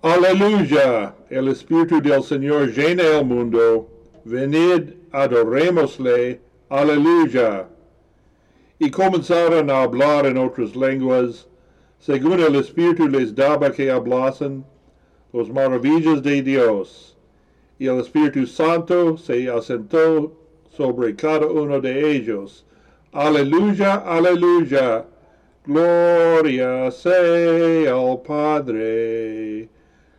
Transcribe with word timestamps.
Aleluya, 0.00 1.12
el 1.28 1.48
Espíritu 1.48 2.00
del 2.00 2.22
Señor 2.22 2.68
llena 2.68 3.02
el 3.18 3.24
mundo, 3.24 3.88
venid, 4.24 4.90
adorémosle, 5.10 6.40
aleluya. 6.68 7.66
Y 8.78 8.92
comenzaron 8.92 9.68
a 9.68 9.82
hablar 9.82 10.26
en 10.26 10.38
otras 10.38 10.76
lenguas, 10.76 11.48
según 11.98 12.38
el 12.38 12.54
Espíritu 12.54 13.08
les 13.08 13.34
daba 13.34 13.72
que 13.72 13.90
hablasen, 13.90 14.64
los 15.32 15.50
maravillas 15.50 16.22
de 16.22 16.42
Dios. 16.42 17.16
Y 17.80 17.88
el 17.88 17.98
Espíritu 17.98 18.46
Santo 18.46 19.16
se 19.16 19.50
asentó 19.50 20.32
sobre 20.76 21.16
cada 21.16 21.48
uno 21.48 21.80
de 21.80 22.12
ellos. 22.12 22.64
Aleluya, 23.10 23.96
aleluya. 23.96 25.06
Gloria 25.66 26.88
sea 26.92 27.92
al 27.92 28.22
Padre. 28.22 29.68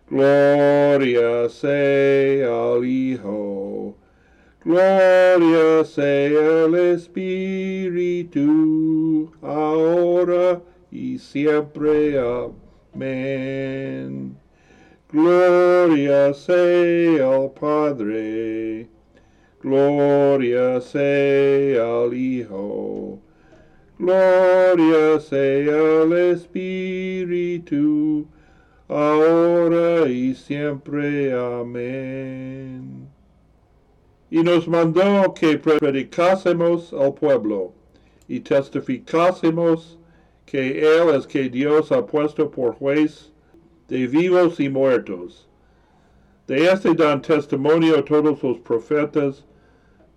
Gloria 0.09 1.47
sea 1.49 2.73
al 2.73 2.85
Hijo. 2.85 3.95
Gloria 4.65 5.85
sea 5.85 6.65
el 6.65 6.75
Espíritu, 6.93 8.41
ahora 9.41 10.61
y 10.91 11.17
siempre. 11.17 12.19
Amén. 12.93 14.35
Gloria 15.11 16.33
sea 16.33 17.35
al 17.35 17.51
Padre. 17.51 18.87
Gloria 19.61 20.81
sea 20.81 22.03
al 22.03 22.13
Hijo. 22.13 23.19
Gloria 23.99 25.19
sea 25.19 26.01
al 26.03 26.13
Espíritu, 26.31 28.25
ahora 28.87 29.68
y 30.07 30.35
siempre. 30.35 31.33
Amén. 31.33 33.07
Y 34.31 34.43
nos 34.43 34.67
mandó 34.67 35.33
que 35.33 35.57
predicásemos 35.57 36.93
al 36.93 37.13
pueblo 37.13 37.73
y 38.27 38.39
testificásemos 38.41 39.97
que 40.45 40.79
Él 40.79 41.15
es 41.15 41.25
que 41.25 41.49
Dios 41.49 41.91
ha 41.91 42.05
puesto 42.05 42.49
por 42.49 42.75
juez 42.75 43.31
de 43.87 44.07
vivos 44.07 44.59
y 44.59 44.69
muertos. 44.69 45.47
De 46.47 46.71
este 46.71 46.93
dan 46.93 47.21
testimonio 47.21 48.03
todos 48.03 48.41
los 48.41 48.59
profetas, 48.59 49.45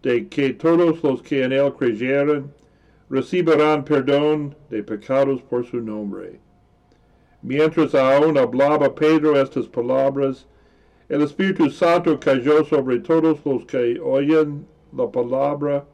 de 0.02 0.28
que 0.28 0.52
todos 0.52 1.02
los 1.02 1.22
que 1.22 1.42
en 1.44 1.52
Él 1.52 1.72
creyeron 1.74 2.52
recibirán 3.08 3.84
perdón 3.84 4.54
de 4.70 4.82
pecados 4.82 5.42
por 5.42 5.66
su 5.66 5.80
nombre. 5.80 6.40
Mientras 7.42 7.92
aún 7.94 8.38
hablaba 8.38 8.94
Pedro 8.94 9.40
estas 9.40 9.66
palabras, 9.66 10.46
el 11.08 11.22
Espíritu 11.22 11.68
Santo 11.70 12.18
cayó 12.20 12.64
sobre 12.64 13.00
todos 13.00 13.40
los 13.44 13.66
que 13.66 13.98
oyen 14.00 14.64
la 14.96 15.10
palabra, 15.10 15.84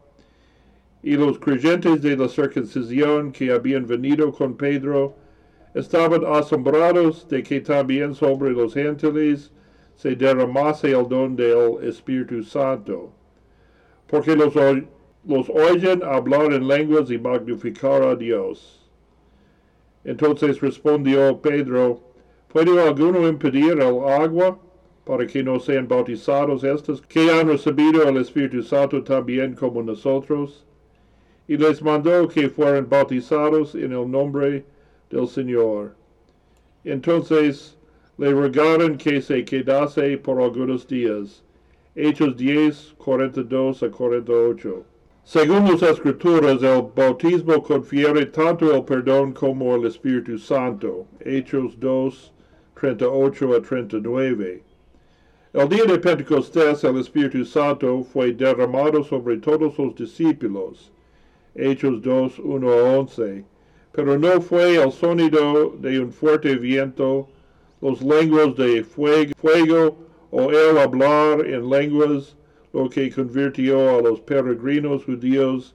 y 1.02 1.16
los 1.16 1.38
creyentes 1.38 2.02
de 2.02 2.16
la 2.16 2.28
circuncisión 2.28 3.32
que 3.32 3.50
habían 3.50 3.86
venido 3.86 4.30
con 4.30 4.56
Pedro 4.56 5.14
estaban 5.74 6.24
asombrados 6.26 7.26
de 7.28 7.42
que 7.42 7.60
también 7.60 8.14
sobre 8.14 8.50
los 8.50 8.74
gentiles 8.74 9.50
se 9.94 10.14
derramase 10.14 10.90
el 10.90 11.08
don 11.08 11.34
del 11.34 11.78
Espíritu 11.82 12.42
Santo, 12.42 13.10
porque 14.06 14.36
los, 14.36 14.54
los 15.24 15.48
oyen 15.48 16.02
hablar 16.02 16.52
en 16.52 16.68
lenguas 16.68 17.10
y 17.10 17.18
magnificar 17.18 18.02
a 18.02 18.14
Dios. 18.14 18.87
Entonces 20.04 20.60
respondió 20.60 21.40
Pedro, 21.40 22.00
¿puede 22.48 22.80
alguno 22.80 23.28
impedir 23.28 23.72
el 23.72 23.82
agua 23.82 24.58
para 25.04 25.26
que 25.26 25.42
no 25.42 25.58
sean 25.58 25.88
bautizados 25.88 26.64
estos 26.64 27.00
que 27.02 27.30
han 27.30 27.48
recibido 27.48 28.08
el 28.08 28.18
Espíritu 28.18 28.62
Santo 28.62 29.02
también 29.02 29.54
como 29.54 29.82
nosotros? 29.82 30.64
Y 31.46 31.56
les 31.56 31.82
mandó 31.82 32.28
que 32.28 32.48
fueran 32.48 32.88
bautizados 32.88 33.74
en 33.74 33.92
el 33.92 34.10
nombre 34.10 34.64
del 35.10 35.26
Señor. 35.26 35.94
Entonces 36.84 37.76
le 38.18 38.32
rogaron 38.32 38.98
que 38.98 39.20
se 39.22 39.44
quedase 39.44 40.18
por 40.18 40.40
algunos 40.40 40.86
días. 40.86 41.42
Hechos 41.94 42.36
10, 42.36 42.94
42 42.98 43.82
a 43.82 43.90
48. 43.90 44.84
Según 45.28 45.66
las 45.66 45.82
Escrituras, 45.82 46.62
el 46.62 46.86
bautismo 46.96 47.62
confiere 47.62 48.24
tanto 48.24 48.74
el 48.74 48.82
perdón 48.82 49.34
como 49.34 49.76
el 49.76 49.84
Espíritu 49.84 50.38
Santo. 50.38 51.04
Hechos 51.20 51.78
2, 51.78 52.32
38 52.80 53.54
a 53.54 53.60
39. 53.60 54.62
El 55.52 55.68
día 55.68 55.84
de 55.84 55.98
Pentecostés 55.98 56.82
el 56.82 56.96
Espíritu 56.96 57.44
Santo 57.44 58.02
fue 58.04 58.32
derramado 58.32 59.04
sobre 59.04 59.36
todos 59.36 59.78
los 59.78 59.94
discípulos. 59.96 60.90
Hechos 61.54 62.00
2, 62.00 62.38
1 62.38 62.72
a 62.72 62.98
11. 62.98 63.44
Pero 63.92 64.18
no 64.18 64.40
fue 64.40 64.82
el 64.82 64.90
sonido 64.90 65.76
de 65.78 66.00
un 66.00 66.10
fuerte 66.10 66.56
viento, 66.56 67.28
los 67.82 68.00
lenguas 68.00 68.56
de 68.56 68.82
fuego, 68.82 69.32
fuego 69.36 69.98
o 70.30 70.50
el 70.50 70.78
hablar 70.78 71.46
en 71.46 71.68
lenguas, 71.68 72.34
lo 72.72 72.88
que 72.88 73.10
convirtió 73.10 73.98
a 73.98 74.02
los 74.02 74.20
peregrinos 74.20 75.04
judíos 75.04 75.74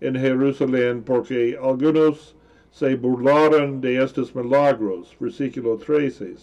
en 0.00 0.14
Jerusalén, 0.14 1.02
porque 1.02 1.58
algunos 1.60 2.36
se 2.70 2.94
burlaron 2.94 3.80
de 3.80 4.02
estos 4.02 4.34
milagros. 4.34 5.16
Versículo 5.18 5.76
13. 5.76 6.34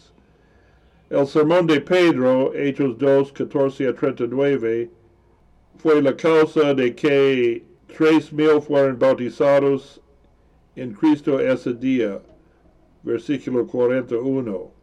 El 1.10 1.28
sermón 1.28 1.68
de 1.68 1.80
Pedro, 1.82 2.54
Hechos 2.54 2.98
2, 2.98 3.32
14 3.32 3.88
a 3.88 3.94
39, 3.94 4.90
fue 5.78 6.02
la 6.02 6.16
causa 6.16 6.74
de 6.74 6.96
que 6.96 7.64
tres 7.96 8.34
mil 8.34 8.60
fueron 8.62 8.98
bautizados 8.98 10.02
en 10.76 10.94
Cristo 10.94 11.40
ese 11.40 11.74
día. 11.74 12.22
Versículo 13.04 13.68
41. 13.68 14.75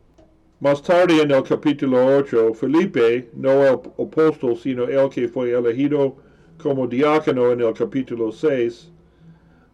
Más 0.62 0.81
tarde 0.81 1.21
en 1.21 1.33
el 1.33 1.43
capítulo 1.43 2.19
8, 2.19 2.55
Felipe, 2.55 3.28
no 3.34 3.50
el 3.65 3.81
apóstol, 3.99 4.56
sino 4.56 4.84
el 4.84 5.11
que 5.11 5.27
fue 5.27 5.50
elegido 5.50 6.15
como 6.56 6.87
diácono 6.87 7.50
en 7.50 7.62
el 7.62 7.75
capítulo 7.75 8.31
6, 8.31 8.93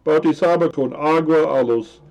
bautizaba 0.03 0.67
con 0.71 0.91
agua 0.95 1.59
a 1.59 1.61
los 1.61 2.01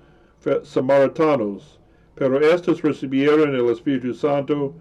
samaritanos, 0.63 1.77
pero 2.15 2.39
estos 2.39 2.81
recibieron 2.81 3.53
el 3.53 3.65
Espíritu 3.65 4.13
Santo 4.13 4.73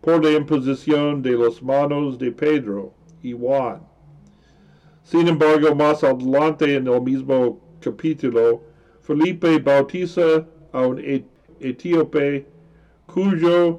por 0.00 0.24
la 0.24 0.30
imposición 0.30 1.20
de 1.20 1.32
las 1.32 1.62
manos 1.62 2.18
de 2.18 2.32
Pedro 2.32 2.94
y 3.22 3.34
Juan. 3.34 3.82
Sin 5.02 5.28
embargo, 5.28 5.74
más 5.74 6.02
adelante 6.02 6.76
en 6.76 6.88
el 6.88 7.02
mismo 7.02 7.60
capítulo, 7.78 8.62
Felipe 9.02 9.58
bautiza 9.58 10.46
a 10.72 10.86
un 10.86 11.26
etíope 11.60 12.53
cuyo 13.14 13.78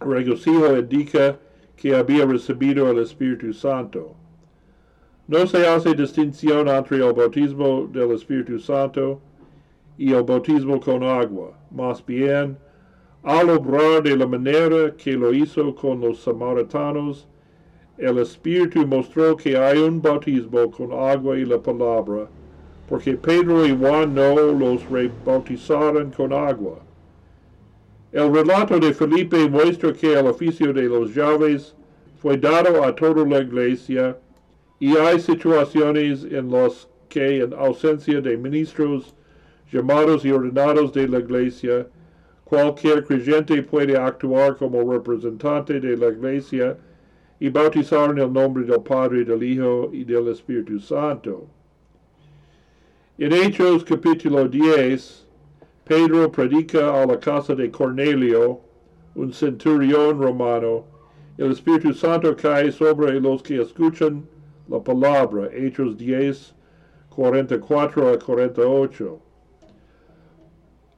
regocijo 0.00 0.74
indica 0.74 1.38
que 1.76 1.94
había 1.94 2.24
recibido 2.24 2.90
el 2.90 3.00
Espíritu 3.00 3.52
Santo. 3.52 4.14
No 5.28 5.46
se 5.46 5.66
hace 5.66 5.94
distinción 5.94 6.66
entre 6.66 6.96
el 6.96 7.12
bautismo 7.12 7.86
del 7.92 8.12
Espíritu 8.12 8.58
Santo 8.58 9.20
y 9.98 10.14
el 10.14 10.22
bautismo 10.22 10.80
con 10.80 11.02
agua. 11.02 11.52
Más 11.70 12.04
bien, 12.06 12.56
al 13.22 13.50
obrar 13.50 14.02
de 14.02 14.16
la 14.16 14.26
manera 14.26 14.96
que 14.96 15.12
lo 15.12 15.34
hizo 15.34 15.74
con 15.74 16.00
los 16.00 16.20
samaritanos, 16.20 17.28
el 17.98 18.16
Espíritu 18.16 18.86
mostró 18.86 19.36
que 19.36 19.58
hay 19.58 19.76
un 19.76 20.00
bautismo 20.00 20.70
con 20.70 20.90
agua 20.90 21.36
y 21.36 21.44
la 21.44 21.58
palabra, 21.58 22.28
porque 22.88 23.12
Pedro 23.12 23.66
y 23.66 23.76
Juan 23.76 24.14
no 24.14 24.34
los 24.36 24.88
rebautizaron 24.88 26.10
con 26.12 26.32
agua. 26.32 26.78
El 28.12 28.30
relato 28.30 28.78
de 28.78 28.92
Felipe 28.92 29.48
muestra 29.48 29.90
que 29.94 30.12
el 30.12 30.26
oficio 30.26 30.70
de 30.74 30.82
los 30.82 31.14
llaves 31.14 31.74
fue 32.18 32.36
dado 32.36 32.84
a 32.84 32.94
toda 32.94 33.26
la 33.26 33.40
iglesia 33.40 34.18
y 34.78 34.94
hay 34.98 35.18
situaciones 35.18 36.24
en 36.24 36.50
las 36.50 36.88
que 37.08 37.40
en 37.40 37.54
ausencia 37.54 38.20
de 38.20 38.36
ministros 38.36 39.14
llamados 39.72 40.26
y 40.26 40.30
ordenados 40.30 40.92
de 40.92 41.08
la 41.08 41.20
iglesia, 41.20 41.86
cualquier 42.44 43.02
creyente 43.04 43.62
puede 43.62 43.96
actuar 43.96 44.56
como 44.56 44.92
representante 44.92 45.80
de 45.80 45.96
la 45.96 46.08
iglesia 46.08 46.76
y 47.40 47.48
bautizar 47.48 48.10
en 48.10 48.18
el 48.18 48.30
nombre 48.30 48.64
del 48.64 48.82
Padre, 48.82 49.24
del 49.24 49.42
Hijo 49.42 49.88
y 49.90 50.04
del 50.04 50.28
Espíritu 50.28 50.78
Santo. 50.78 51.46
En 53.16 53.32
Hechos 53.32 53.84
capítulo 53.84 54.46
10, 54.46 55.26
Pedro 55.84 56.30
predica 56.30 57.02
a 57.02 57.06
la 57.06 57.18
casa 57.18 57.56
de 57.56 57.68
Cornelio, 57.68 58.60
un 59.16 59.32
centurión 59.32 60.20
romano. 60.22 60.84
El 61.36 61.50
Espíritu 61.50 61.92
Santo 61.92 62.36
cae 62.36 62.70
sobre 62.70 63.20
los 63.20 63.42
que 63.42 63.60
escuchan 63.60 64.24
la 64.68 64.78
palabra. 64.78 65.48
Hechos 65.52 65.96
10, 65.96 66.54
44 67.10 68.10
a 68.10 68.18
48. 68.18 69.20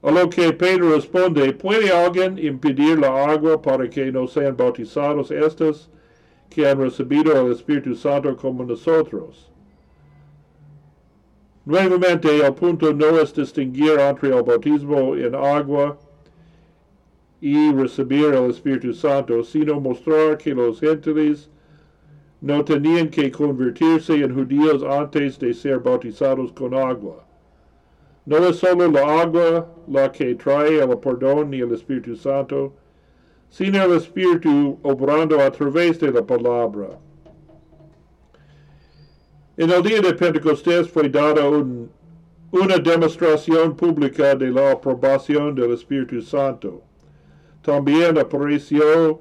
A 0.02 0.10
lo 0.10 0.28
que 0.28 0.52
Pedro 0.52 0.94
responde, 0.94 1.54
¿puede 1.54 1.90
alguien 1.90 2.38
impedir 2.38 2.98
la 2.98 3.30
agua 3.30 3.62
para 3.62 3.88
que 3.88 4.12
no 4.12 4.26
sean 4.26 4.54
bautizados 4.54 5.30
estos 5.30 5.88
que 6.50 6.68
han 6.68 6.78
recibido 6.78 7.32
el 7.40 7.52
Espíritu 7.52 7.94
Santo 7.94 8.36
como 8.36 8.64
nosotros? 8.64 9.50
Nuevamente, 11.66 12.44
el 12.44 12.52
punto 12.54 12.92
no 12.92 13.18
es 13.18 13.32
distinguir 13.32 13.98
entre 13.98 14.36
el 14.36 14.42
bautismo 14.42 15.16
en 15.16 15.34
agua 15.34 15.96
y 17.40 17.72
recibir 17.72 18.34
el 18.34 18.50
Espíritu 18.50 18.92
Santo, 18.92 19.42
sino 19.42 19.80
mostrar 19.80 20.36
que 20.36 20.54
los 20.54 20.78
gentiles 20.78 21.48
no 22.42 22.62
tenían 22.62 23.08
que 23.08 23.30
convertirse 23.30 24.14
en 24.14 24.34
judíos 24.34 24.82
antes 24.82 25.38
de 25.38 25.54
ser 25.54 25.78
bautizados 25.78 26.52
con 26.52 26.74
agua. 26.74 27.24
No 28.26 28.36
es 28.36 28.56
solo 28.56 28.90
la 28.90 29.22
agua 29.22 29.66
la 29.88 30.12
que 30.12 30.34
trae 30.34 30.82
el 30.82 30.98
perdón 30.98 31.50
ni 31.50 31.60
el 31.60 31.72
Espíritu 31.72 32.14
Santo, 32.14 32.74
sino 33.48 33.82
el 33.82 33.92
Espíritu 33.92 34.78
obrando 34.82 35.40
a 35.40 35.50
través 35.50 35.98
de 35.98 36.12
la 36.12 36.26
palabra. 36.26 36.98
En 39.56 39.70
el 39.70 39.82
día 39.84 40.00
de 40.00 40.12
Pentecostés 40.14 40.90
fue 40.90 41.08
dada 41.08 41.48
un, 41.48 41.88
una 42.50 42.76
demostración 42.76 43.76
pública 43.76 44.34
de 44.34 44.50
la 44.50 44.72
aprobación 44.72 45.54
del 45.54 45.72
Espíritu 45.74 46.20
Santo. 46.22 46.82
También 47.62 48.18
apareció 48.18 49.20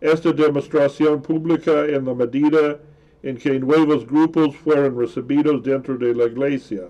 esta 0.00 0.32
demostración 0.32 1.20
pública 1.20 1.84
en 1.86 2.06
la 2.06 2.14
medida 2.14 2.80
en 3.22 3.36
que 3.36 3.58
nuevos 3.60 4.06
grupos 4.06 4.56
fueron 4.56 4.98
recibidos 4.98 5.62
dentro 5.62 5.98
de 5.98 6.14
la 6.14 6.24
iglesia, 6.24 6.88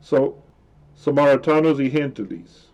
so, 0.00 0.36
samaritanos 0.94 1.80
y 1.80 1.90
gentiles. 1.90 2.72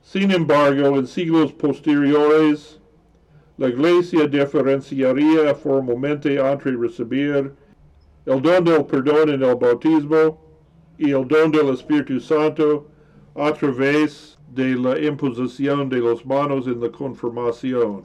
Sin 0.00 0.30
embargo, 0.30 0.98
en 0.98 1.06
siglos 1.06 1.52
posteriores, 1.52 2.80
la 3.58 3.68
iglesia 3.68 4.28
diferenciaría 4.28 5.52
formalmente 5.52 6.38
entre 6.38 6.76
recibir 6.76 7.52
el 8.24 8.40
don 8.40 8.62
del 8.62 8.84
perdón 8.86 9.30
en 9.30 9.42
el 9.42 9.56
bautismo 9.56 10.38
y 10.96 11.10
el 11.10 11.26
don 11.26 11.50
del 11.50 11.70
Espíritu 11.70 12.20
Santo 12.20 12.86
a 13.34 13.52
través 13.52 14.38
de 14.54 14.76
la 14.76 14.96
imposición 15.00 15.88
de 15.88 15.98
las 15.98 16.24
manos 16.24 16.68
en 16.68 16.80
la 16.80 16.88
confirmación. 16.90 18.04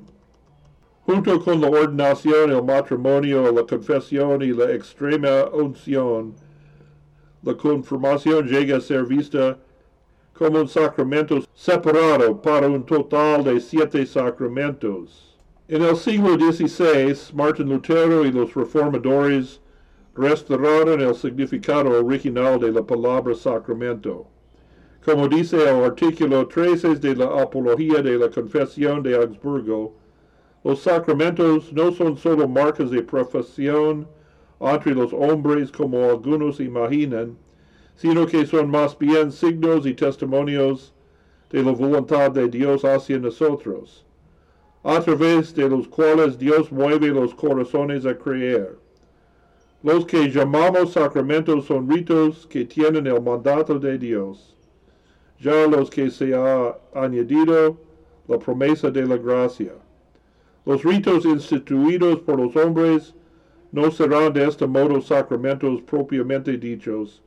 Junto 1.05 1.39
con 1.39 1.61
la 1.61 1.67
ordenación, 1.69 2.51
el 2.51 2.63
matrimonio, 2.63 3.51
la 3.51 3.63
confesión 3.63 4.41
y 4.41 4.53
la 4.53 4.71
extrema 4.71 5.45
unción, 5.53 6.33
la 7.43 7.53
confirmación 7.55 8.47
llega 8.47 8.77
a 8.77 8.81
ser 8.81 9.05
vista 9.05 9.57
como 10.33 10.61
un 10.61 10.67
sacramento 10.67 11.43
separado 11.53 12.41
para 12.41 12.67
un 12.67 12.83
total 12.83 13.43
de 13.43 13.59
siete 13.59 14.03
sacramentos. 14.05 15.32
En 15.69 15.81
el 15.81 15.95
siglo 15.95 16.35
XVI, 16.37 17.33
Martin 17.33 17.69
Lutero 17.69 18.25
y 18.25 18.33
los 18.33 18.53
reformadores 18.53 19.61
restauraron 20.13 20.99
el 20.99 21.15
significado 21.15 22.05
original 22.05 22.59
de 22.59 22.69
la 22.69 22.85
palabra 22.85 23.33
sacramento. 23.33 24.27
Como 25.05 25.29
dice 25.29 25.55
el 25.61 25.85
artículo 25.85 26.47
13 26.49 26.95
de 26.95 27.15
la 27.15 27.41
Apología 27.41 28.01
de 28.01 28.17
la 28.17 28.29
Confesión 28.29 29.01
de 29.03 29.15
Augsburgo, 29.15 29.93
los 30.65 30.81
sacramentos 30.81 31.71
no 31.71 31.93
son 31.93 32.17
solo 32.17 32.45
marcas 32.45 32.91
de 32.91 33.01
profesión 33.01 34.05
entre 34.59 34.93
los 34.93 35.13
hombres 35.13 35.71
como 35.71 36.09
algunos 36.09 36.59
imaginan, 36.59 37.37
sino 37.95 38.25
que 38.25 38.45
son 38.45 38.69
más 38.69 38.99
bien 38.99 39.31
signos 39.31 39.85
y 39.85 39.93
testimonios 39.93 40.93
de 41.51 41.63
la 41.63 41.71
voluntad 41.71 42.31
de 42.31 42.49
Dios 42.49 42.83
hacia 42.83 43.17
nosotros, 43.17 44.05
a 44.83 44.99
través 44.99 45.53
de 45.55 45.69
los 45.69 45.87
cuales 45.87 46.37
Dios 46.37 46.71
mueve 46.71 47.07
los 47.07 47.33
corazones 47.33 48.05
a 48.05 48.17
creer. 48.17 48.77
Los 49.81 50.05
que 50.05 50.29
llamamos 50.29 50.93
sacramentos 50.93 51.65
son 51.65 51.89
ritos 51.89 52.45
que 52.47 52.65
tienen 52.65 53.07
el 53.07 53.21
mandato 53.21 53.79
de 53.79 53.97
Dios 53.97 54.53
ya 55.43 55.67
los 55.67 55.89
que 55.89 56.09
se 56.09 56.33
ha 56.33 56.77
añadido 56.93 57.77
la 58.27 58.39
promesa 58.39 58.89
de 58.89 59.05
la 59.05 59.17
gracia. 59.17 59.73
Los 60.65 60.83
ritos 60.83 61.25
instituidos 61.25 62.19
por 62.21 62.39
los 62.39 62.55
hombres 62.55 63.13
no 63.73 63.91
serán 63.91 64.31
de 64.31 64.47
este 64.47 64.65
modo 64.65 65.01
sacramentos 65.01 65.81
propiamente 65.81 66.57
dichos, 66.57 67.21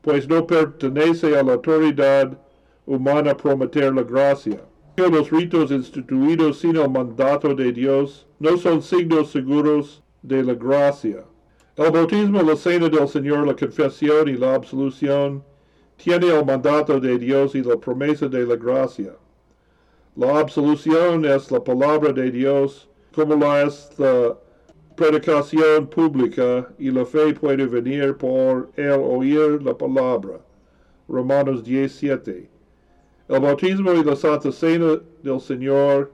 pues 0.00 0.26
no 0.26 0.46
pertenece 0.46 1.36
a 1.36 1.42
la 1.42 1.52
autoridad 1.52 2.38
humana 2.86 3.36
prometer 3.36 3.92
la 3.94 4.02
gracia. 4.02 4.60
Los 4.96 5.30
ritos 5.30 5.70
instituidos 5.70 6.58
sin 6.58 6.76
el 6.76 6.90
mandato 6.90 7.54
de 7.54 7.72
Dios 7.72 8.26
no 8.38 8.58
son 8.58 8.82
signos 8.82 9.30
seguros 9.30 10.02
de 10.20 10.44
la 10.44 10.52
gracia. 10.52 11.24
El 11.76 11.90
bautismo, 11.90 12.42
la 12.42 12.54
cena 12.56 12.90
del 12.90 13.08
Señor, 13.08 13.46
la 13.46 13.56
confesión 13.56 14.28
y 14.28 14.34
la 14.34 14.54
absolución 14.54 15.42
tiene 15.96 16.28
el 16.28 16.44
mandato 16.44 17.00
de 17.00 17.18
Dios 17.18 17.54
y 17.54 17.62
la 17.62 17.78
promesa 17.78 18.28
de 18.28 18.44
la 18.44 18.56
gracia. 18.56 19.16
La 20.14 20.38
absolución 20.38 21.24
es 21.24 21.50
la 21.50 21.64
palabra 21.64 22.12
de 22.12 22.30
Dios, 22.30 22.90
como 23.14 23.34
la 23.36 23.62
es 23.62 23.90
la 23.96 24.36
predicación 24.94 25.86
pública, 25.86 26.68
y 26.78 26.90
la 26.90 27.06
fe 27.06 27.32
puede 27.32 27.66
venir 27.66 28.14
por 28.18 28.70
el 28.76 29.00
oír 29.00 29.62
la 29.62 29.76
palabra. 29.76 30.38
Romanos 31.08 31.64
17. 31.64 32.51
El 33.28 33.40
bautismo 33.40 33.92
y 33.92 34.02
la 34.02 34.16
Santa 34.16 34.50
Cena 34.50 35.00
del 35.22 35.40
Señor 35.40 36.10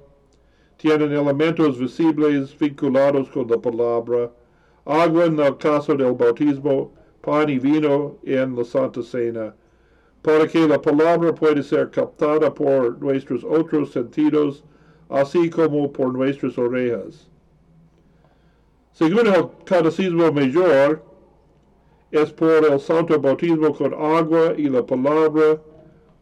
tienen 0.76 1.10
elementos 1.12 1.78
visibles 1.78 2.56
vinculados 2.58 3.30
con 3.30 3.48
la 3.48 3.56
palabra, 3.58 4.30
agua 4.84 5.24
en 5.24 5.40
el 5.40 5.56
caso 5.56 5.94
del 5.94 6.12
bautismo, 6.12 6.92
pan 7.22 7.48
y 7.48 7.58
vino 7.58 8.16
en 8.24 8.54
la 8.54 8.64
Santa 8.64 9.02
Cena, 9.02 9.54
para 10.22 10.46
que 10.46 10.68
la 10.68 10.80
palabra 10.80 11.34
pueda 11.34 11.62
ser 11.62 11.90
captada 11.90 12.52
por 12.52 13.00
nuestros 13.00 13.42
otros 13.42 13.90
sentidos, 13.90 14.62
así 15.08 15.48
como 15.48 15.90
por 15.90 16.12
nuestras 16.12 16.58
orejas. 16.58 17.28
Según 18.92 19.28
el 19.28 19.48
Catecismo 19.64 20.30
Mayor, 20.30 21.02
es 22.10 22.32
por 22.32 22.64
el 22.70 22.78
santo 22.80 23.18
bautismo 23.18 23.74
con 23.74 23.94
agua 23.94 24.54
y 24.56 24.68
la 24.68 24.84
palabra 24.84 25.60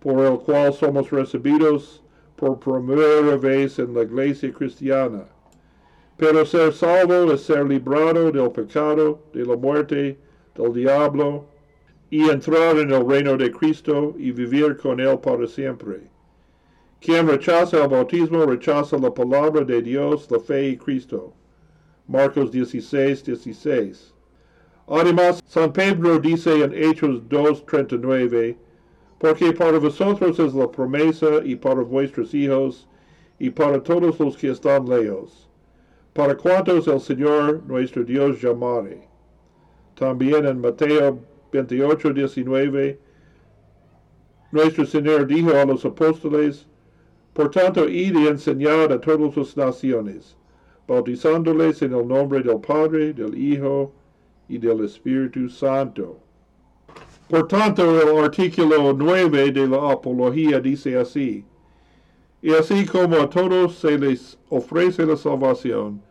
por 0.07 0.25
el 0.25 0.39
cual 0.39 0.73
somos 0.73 1.11
recibidos 1.11 2.01
por 2.37 2.61
primera 2.61 3.37
vez 3.37 3.77
en 3.81 3.93
la 3.93 4.03
iglesia 4.03 4.53
cristiana. 4.53 5.25
Pero 6.17 6.47
ser 6.47 6.73
salvo 6.73 7.33
es 7.33 7.41
ser 7.41 7.67
librado 7.67 8.31
del 8.31 8.53
pecado, 8.53 9.19
de 9.33 9.45
la 9.45 9.57
muerte, 9.57 10.17
del 10.55 10.73
diablo, 10.75 11.47
y 12.09 12.31
entrar 12.31 12.79
en 12.79 12.93
el 12.93 13.05
reino 13.05 13.37
de 13.37 13.51
Cristo 13.51 14.15
y 14.17 14.31
vivir 14.31 14.77
con 14.77 15.01
Él 15.01 15.19
para 15.19 15.45
siempre. 15.49 16.03
Quien 17.01 17.27
rechaza 17.27 17.83
el 17.83 17.89
bautismo 17.89 18.47
rechaza 18.47 18.97
la 18.99 19.13
palabra 19.13 19.65
de 19.65 19.83
Dios, 19.83 20.31
la 20.31 20.39
fe 20.39 20.69
y 20.69 20.77
Cristo. 20.77 21.33
Marcos 22.07 22.53
16, 22.53 23.25
16. 23.25 24.15
Además, 24.87 25.43
San 25.45 25.73
Pedro 25.73 26.21
dice 26.21 26.63
en 26.63 26.73
Hechos 26.75 27.23
2.39, 27.29 28.57
porque 29.19 29.53
para 29.53 29.79
vosotros 29.79 30.39
es 30.39 30.55
la 30.55 30.71
promesa 30.71 31.41
y 31.45 31.57
para 31.57 31.81
vuestros 31.83 32.35
hijos 32.35 32.89
y 33.39 33.51
para 33.51 33.83
todos 33.83 34.19
los 34.19 34.37
que 34.37 34.51
están 34.51 34.89
lejos, 34.89 35.49
para 36.13 36.37
cuantos 36.37 36.87
el 36.89 37.01
Señor 37.01 37.63
nuestro 37.67 38.05
Dios 38.05 38.41
llamare. 38.41 39.07
También 39.95 40.47
en 40.47 40.61
Mateo 40.61 41.19
28, 41.53 42.13
19, 42.13 43.01
nuestro 44.53 44.85
Señor 44.85 45.27
dijo 45.27 45.51
a 45.51 45.65
los 45.65 45.85
apóstoles, 45.85 46.67
por 47.33 47.51
tanto, 47.51 47.89
id 47.89 48.17
y 48.17 48.27
enseñad 48.29 48.93
a 48.93 49.01
todas 49.01 49.37
las 49.37 49.57
naciones, 49.57 50.37
bautizándoles 50.87 51.83
en 51.83 51.93
el 51.93 52.07
nombre 52.07 52.43
del 52.43 52.61
Padre, 52.61 53.13
del 53.13 53.37
Hijo 53.37 53.93
y 54.49 54.57
del 54.59 54.85
Espíritu 54.85 55.49
Santo. 55.49 56.19
Por 57.29 57.49
tanto, 57.49 58.01
el 58.01 58.25
artículo 58.25 58.93
9 58.93 59.51
de 59.53 59.67
la 59.67 59.93
Apología 59.93 60.61
dice 60.61 60.97
así, 60.97 61.45
y 62.41 62.53
así 62.53 62.87
como 62.87 63.17
a 63.17 63.29
todos 63.29 63.75
se 63.77 63.99
les 63.99 64.39
ofrece 64.49 65.05
la 65.05 65.17
salvación, 65.17 66.03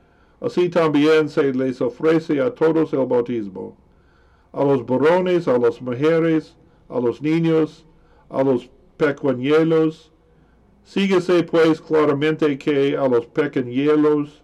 así 0.42 0.70
también 0.70 1.30
se 1.30 1.54
les 1.54 1.80
ofrece 1.82 2.42
a 2.42 2.54
todos 2.54 2.92
el 2.94 3.06
bautismo 3.06 3.78
a 4.56 4.64
los 4.64 4.86
varones, 4.86 5.48
a 5.50 5.58
las 5.58 5.82
mujeres, 5.82 6.56
a 6.88 7.00
los 7.00 7.22
niños, 7.22 7.86
a 8.30 8.42
los 8.42 8.70
pequeñuelos. 8.96 10.14
Síguese 10.84 11.44
pues 11.44 11.82
claramente 11.82 12.58
que 12.58 12.96
a 12.96 13.08
los 13.08 13.26
pequeñuelos 13.26 14.44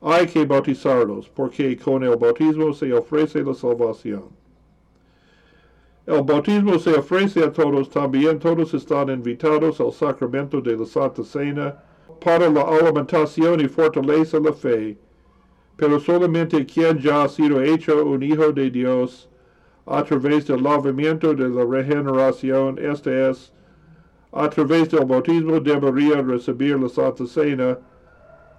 hay 0.00 0.26
que 0.26 0.44
bautizarlos, 0.44 1.28
porque 1.28 1.76
con 1.76 2.04
el 2.04 2.16
bautismo 2.16 2.72
se 2.72 2.92
ofrece 2.92 3.42
la 3.42 3.54
salvación. 3.54 4.43
El 6.06 6.22
bautismo 6.22 6.78
se 6.78 6.94
ofrece 6.94 7.42
a 7.42 7.50
todos, 7.50 7.88
también. 7.88 8.38
Todos 8.38 8.74
están 8.74 9.08
invitados 9.08 9.80
al 9.80 9.90
sacramento 9.90 10.60
de 10.60 10.76
la 10.76 10.84
Santa 10.84 11.24
Cena 11.24 11.76
para 12.22 12.50
la 12.50 12.60
alimentación 12.60 13.60
y 13.60 13.68
fortaleza 13.68 14.38
la 14.38 14.52
fe, 14.52 14.98
pero 15.76 15.98
solamente 15.98 16.66
quien 16.66 16.98
ya 16.98 17.22
ha 17.22 17.28
sido 17.28 17.62
hecho 17.62 18.04
un 18.04 18.22
hijo 18.22 18.52
de 18.52 18.70
Dios 18.70 19.30
a 19.86 20.02
través 20.04 20.46
del 20.46 20.62
lavamiento 20.62 21.34
de 21.34 21.48
la 21.48 21.64
regeneración, 21.64 22.78
este 22.78 23.30
es, 23.30 23.52
a 24.32 24.48
través 24.50 24.90
del 24.90 25.06
bautismo 25.06 25.58
debería 25.58 26.20
recibir 26.20 26.78
la 26.78 26.88
Santa 26.88 27.26
Cena, 27.26 27.78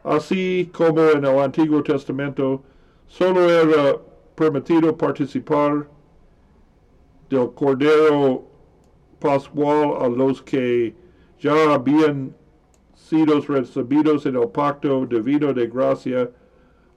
así 0.03 0.69
como 0.73 1.01
en 1.01 1.25
el 1.25 1.39
Antiguo 1.39 1.83
Testamento 1.83 2.63
solo 3.07 3.49
era 3.49 3.97
permitido 4.35 4.95
participar 4.97 5.87
del 7.29 7.51
Cordero 7.53 8.43
Pascual 9.19 9.95
a 10.01 10.07
los 10.07 10.41
que 10.41 10.93
ya 11.39 11.73
habían 11.73 12.35
sido 12.95 13.39
recibidos 13.41 14.25
en 14.25 14.35
el 14.35 14.49
pacto 14.49 15.05
divino 15.05 15.53
de 15.53 15.67
gracia 15.67 16.29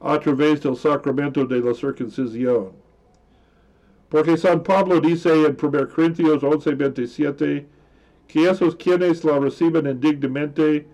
a 0.00 0.18
través 0.20 0.62
del 0.62 0.76
sacramento 0.76 1.44
de 1.44 1.60
la 1.60 1.74
circuncisión. 1.74 2.72
Porque 4.08 4.36
San 4.36 4.62
Pablo 4.62 5.00
dice 5.00 5.30
en 5.44 5.56
1 5.56 5.88
Corintios 5.88 6.42
11:27 6.42 7.66
que 8.26 8.48
esos 8.48 8.76
quienes 8.76 9.24
la 9.24 9.38
reciben 9.38 9.86
indignamente 9.86 10.86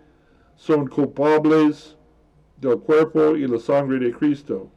son 0.57 0.87
culpables 0.88 1.97
del 2.57 2.79
cuerpo 2.79 3.37
y 3.37 3.47
la 3.47 3.59
sangre 3.59 3.99
de 3.99 4.12
Cristo. 4.12 4.69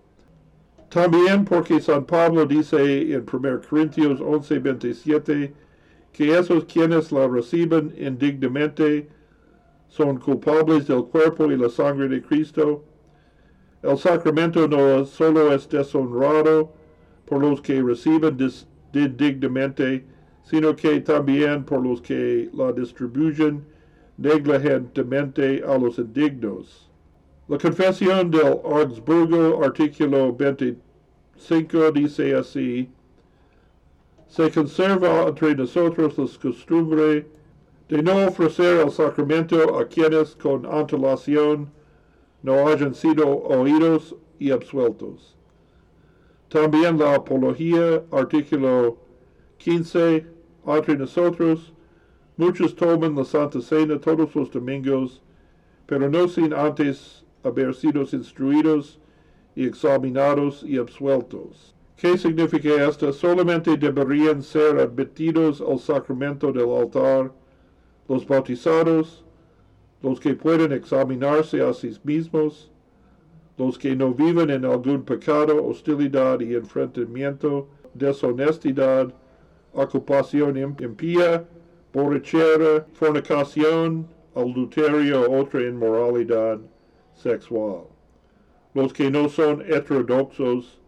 También 0.89 1.43
porque 1.43 1.81
San 1.81 2.05
Pablo 2.05 2.45
dice 2.45 3.13
en 3.13 3.25
1 3.25 3.61
Corintios 3.69 4.21
11:27 4.21 5.53
que 6.13 6.37
esos 6.37 6.65
quienes 6.65 7.11
la 7.11 7.27
reciben 7.27 7.93
indignamente 7.97 9.09
son 9.89 10.17
culpables 10.17 10.87
del 10.87 11.03
cuerpo 11.05 11.51
y 11.51 11.57
la 11.57 11.69
sangre 11.69 12.07
de 12.07 12.21
Cristo. 12.21 12.83
El 13.83 13.97
sacramento 13.97 14.67
no 14.67 15.05
solo 15.05 15.53
es 15.53 15.67
deshonrado 15.69 16.71
por 17.25 17.41
los 17.41 17.61
que 17.61 17.81
reciben 17.81 18.37
indignamente, 18.93 20.05
sino 20.43 20.75
que 20.75 21.01
también 21.01 21.65
por 21.65 21.83
los 21.83 22.01
que 22.01 22.49
la 22.53 22.71
distribuyen 22.71 23.63
negligentemente 24.17 25.63
a 25.67 25.77
los 25.77 25.99
indignos. 25.99 26.86
La 27.49 27.57
confesión 27.57 28.29
del 28.29 28.59
Augsburgo, 28.65 29.63
artículo 29.63 30.33
25, 30.33 31.91
dice 31.93 32.35
así, 32.35 32.89
se 34.27 34.51
conserva 34.51 35.29
entre 35.29 35.55
nosotros 35.55 36.17
la 36.17 36.25
costumbre 36.41 37.25
de 37.87 38.03
no 38.03 38.27
ofrecer 38.27 38.81
el 38.81 38.91
sacramento 38.91 39.79
a 39.79 39.87
quienes 39.87 40.35
con 40.35 40.65
antelación 40.65 41.71
no 42.43 42.67
hayan 42.67 42.93
sido 42.93 43.25
oídos 43.25 44.13
y 44.39 44.51
absueltos. 44.51 45.37
También 46.49 46.97
la 46.97 47.15
apología, 47.15 48.03
artículo 48.11 48.97
15, 49.59 50.25
entre 50.65 50.97
nosotros, 50.97 51.71
muchos 52.35 52.75
toman 52.75 53.15
la 53.15 53.23
Santa 53.23 53.61
Cena 53.61 53.97
todos 54.01 54.35
los 54.35 54.51
domingos, 54.51 55.21
pero 55.85 56.09
no 56.09 56.27
sin 56.27 56.53
antes 56.53 57.23
haber 57.47 57.73
sido 57.73 58.01
instruidos 58.01 58.99
y 59.55 59.65
examinados 59.65 60.63
y 60.63 60.77
absueltos. 60.77 61.73
¿Qué 61.97 62.15
significa 62.15 62.87
esto? 62.87 63.11
Solamente 63.11 63.75
deberían 63.75 64.43
ser 64.43 64.77
admitidos 64.79 65.61
al 65.61 65.79
sacramento 65.79 66.51
del 66.51 66.69
altar 66.69 67.31
los 68.07 68.25
bautizados, 68.25 69.25
los 70.01 70.19
que 70.19 70.35
pueden 70.35 70.71
examinarse 70.71 71.61
a 71.61 71.73
sí 71.73 71.91
mismos, 72.03 72.71
los 73.57 73.77
que 73.77 73.95
no 73.95 74.13
viven 74.13 74.51
en 74.51 74.63
algún 74.63 75.01
pecado, 75.03 75.65
hostilidad 75.65 76.39
y 76.39 76.53
enfrentamiento, 76.53 77.67
deshonestidad, 77.95 79.11
ocupación 79.73 80.57
impía, 80.57 81.45
borrachera, 81.91 82.85
fornicación, 82.93 84.07
adulterio 84.35 85.23
o 85.23 85.41
otra 85.41 85.61
inmoralidad 85.61 86.59
sexual. 87.17 87.83
Los 88.73 88.93
que 88.93 89.11
no 89.11 89.27
son 89.27 89.61
heterodoxos, 89.61 90.79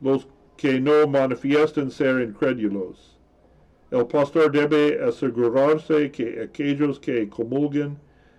los 0.00 0.26
que 0.56 0.80
no 0.80 1.06
manifiestan 1.06 1.90
ser 1.90 2.20
incrédulos. 2.20 3.18
El 3.90 4.06
pastor 4.06 4.50
debe 4.50 5.02
asegurarse 5.04 6.10
que 6.10 6.42
aquellos 6.42 6.98
que 6.98 7.28
comulguen 7.28 7.98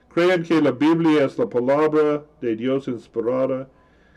crean 0.10 0.44
que 0.44 0.62
la 0.62 0.72
Biblia 0.72 1.25
es 1.25 1.38
la 1.38 1.48
palabra 1.48 2.25
de 2.42 2.56
Dios 2.56 2.88
inspirada, 2.88 3.70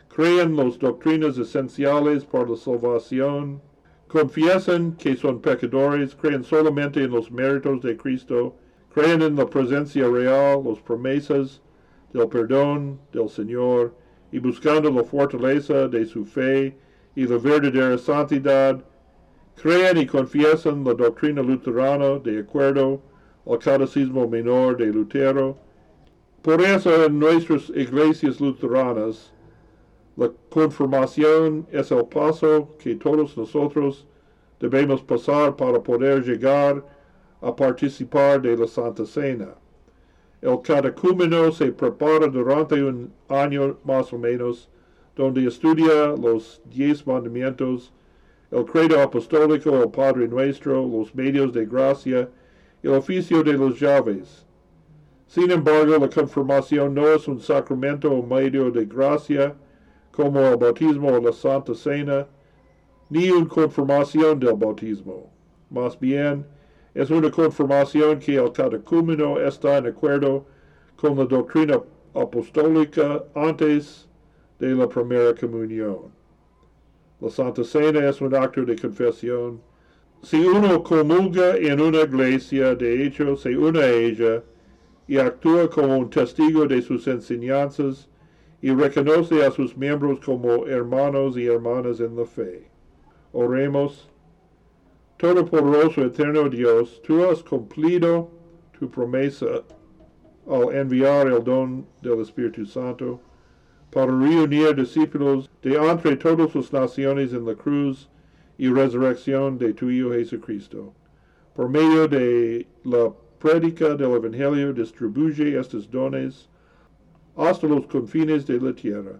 crean 0.07 0.55
las 0.55 0.79
doctrinas 0.79 1.37
esenciales 1.37 2.25
para 2.25 2.49
la 2.49 2.55
salvación, 2.55 3.61
confiesan 4.07 4.93
que 4.93 5.15
son 5.15 5.39
pecadores, 5.39 6.15
creen 6.15 6.43
solamente 6.43 7.03
en 7.03 7.11
los 7.11 7.29
méritos 7.31 7.81
de 7.81 7.95
Cristo, 7.95 8.55
creen 8.93 9.21
en 9.21 9.35
la 9.35 9.45
presencia 9.45 10.07
real, 10.07 10.63
las 10.65 10.79
promesas 10.79 11.61
del 12.13 12.27
perdón 12.27 12.99
del 13.11 13.29
Señor, 13.29 13.93
y 14.31 14.39
buscando 14.39 14.91
la 14.91 15.03
fortaleza 15.03 15.87
de 15.87 16.05
su 16.05 16.25
fe 16.25 16.77
y 17.15 17.25
la 17.27 17.37
verdadera 17.37 17.97
santidad, 17.97 18.83
creen 19.61 19.97
y 19.97 20.05
confiesan 20.05 20.83
la 20.83 20.93
doctrina 20.93 21.41
luterana 21.41 22.19
de 22.19 22.39
acuerdo 22.39 23.01
al 23.45 23.59
catecismo 23.59 24.27
menor 24.27 24.77
de 24.77 24.87
Lutero. 24.87 25.57
Por 26.41 26.61
eso 26.61 27.05
en 27.05 27.19
nuestras 27.19 27.69
iglesias 27.69 28.39
luteranas, 28.39 29.33
la 30.15 30.31
confirmación 30.49 31.65
es 31.71 31.91
el 31.91 32.05
paso 32.05 32.75
que 32.77 32.95
todos 32.95 33.35
nosotros 33.37 34.05
debemos 34.59 35.01
pasar 35.01 35.55
para 35.55 35.81
poder 35.81 36.23
llegar 36.23 36.85
a 37.41 37.55
participar 37.55 38.41
de 38.41 38.55
la 38.57 38.67
Santa 38.67 39.05
Cena. 39.05 39.55
El 40.41 40.61
catecúmeno 40.61 41.51
se 41.51 41.71
prepara 41.71 42.27
durante 42.27 42.81
un 42.81 43.11
año 43.27 43.77
más 43.83 44.13
o 44.13 44.17
menos, 44.17 44.69
donde 45.15 45.45
estudia 45.45 46.15
los 46.17 46.61
diez 46.65 47.05
mandamientos, 47.05 47.91
el 48.51 48.63
credo 48.63 49.01
apostólico, 49.01 49.83
el 49.83 49.89
Padre 49.89 50.27
Nuestro, 50.29 50.87
los 50.87 51.13
medios 51.13 51.51
de 51.51 51.65
gracia, 51.65 52.29
el 52.81 52.91
oficio 52.91 53.43
de 53.43 53.53
los 53.53 53.79
llaves. 53.79 54.45
Sin 55.27 55.51
embargo, 55.51 55.97
la 55.97 56.09
confirmación 56.09 56.93
no 56.93 57.07
es 57.09 57.27
un 57.27 57.39
sacramento 57.39 58.09
o 58.09 58.25
medio 58.25 58.71
de 58.71 58.85
gracia, 58.85 59.53
como 60.11 60.39
el 60.39 60.57
bautismo 60.57 61.09
o 61.09 61.21
la 61.21 61.33
Santa 61.33 61.75
Cena, 61.75 62.27
ni 63.09 63.29
una 63.29 63.47
confirmación 63.47 64.39
del 64.39 64.53
bautismo. 64.53 65.29
Más 65.69 65.99
bien, 65.99 66.45
es 66.99 67.09
una 67.11 67.31
confirmación 67.31 68.19
que 68.19 68.35
el 68.35 68.51
catecúmeno 68.51 69.39
está 69.39 69.77
en 69.77 69.87
acuerdo 69.87 70.45
con 70.97 71.17
la 71.17 71.23
doctrina 71.23 71.79
apostólica 72.13 73.23
antes 73.33 74.09
de 74.59 74.75
la 74.75 74.89
primera 74.89 75.33
comunión. 75.33 76.11
La 77.21 77.29
Santa 77.29 77.63
Cena 77.63 78.09
es 78.09 78.19
un 78.19 78.35
acto 78.35 78.65
de 78.65 78.75
confesión. 78.75 79.61
Si 80.23 80.45
uno 80.45 80.83
comulga 80.83 81.55
en 81.55 81.79
una 81.79 82.01
iglesia, 82.01 82.75
de 82.75 83.05
hecho 83.05 83.37
se 83.37 83.55
une 83.55 83.79
a 83.79 83.89
ella 83.89 84.43
y 85.07 85.19
actúa 85.19 85.69
como 85.69 85.99
un 85.99 86.09
testigo 86.09 86.65
de 86.65 86.81
sus 86.81 87.07
enseñanzas 87.07 88.09
y 88.61 88.71
reconoce 88.71 89.45
a 89.45 89.51
sus 89.51 89.77
miembros 89.77 90.19
como 90.19 90.67
hermanos 90.67 91.37
y 91.37 91.45
hermanas 91.45 92.01
en 92.01 92.17
la 92.17 92.25
fe. 92.25 92.67
Oremos. 93.31 94.08
Todopoderoso 95.19 96.05
eterno 96.05 96.47
Dios, 96.47 97.01
tú 97.01 97.25
has 97.25 97.43
cumplido 97.43 98.29
tu 98.79 98.89
promesa 98.89 99.65
al 100.47 100.73
enviar 100.73 101.27
el 101.27 101.43
don 101.43 101.85
del 102.01 102.21
Espíritu 102.21 102.65
Santo 102.65 103.19
para 103.91 104.05
reunir 104.05 104.73
discípulos 104.73 105.49
de 105.61 105.75
entre 105.75 106.15
todas 106.15 106.55
las 106.55 106.71
naciones 106.71 107.33
en 107.33 107.45
la 107.45 107.53
cruz 107.53 108.07
y 108.57 108.69
resurrección 108.69 109.57
de 109.57 109.73
tu 109.73 109.89
Hijo 109.89 110.11
Jesucristo. 110.11 110.93
Por 111.53 111.67
medio 111.67 112.07
de 112.07 112.65
la 112.85 113.11
prédica 113.39 113.95
del 113.95 114.13
Evangelio 114.13 114.71
distribuye 114.71 115.59
estos 115.59 115.91
dones 115.91 116.47
hasta 117.35 117.67
los 117.67 117.85
confines 117.87 118.47
de 118.47 118.57
la 118.61 118.73
tierra. 118.73 119.19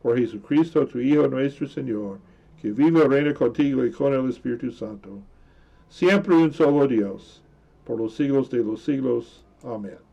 Por 0.00 0.16
Jesucristo, 0.16 0.86
tu 0.86 1.00
Hijo 1.00 1.26
nuestro 1.26 1.66
Señor, 1.66 2.20
que 2.62 2.70
vive 2.70 3.00
y 3.00 3.08
reina 3.08 3.34
contigo 3.34 3.84
y 3.84 3.90
con 3.90 4.14
el 4.14 4.30
Espíritu 4.30 4.70
Santo 4.70 5.20
siempre 5.90 6.34
un 6.34 6.52
solo 6.54 6.86
Dios, 6.86 7.42
por 7.84 7.98
los 7.98 8.14
siglos 8.14 8.48
de 8.48 8.64
los 8.64 8.82
siglos. 8.82 9.44
Amén. 9.62 10.09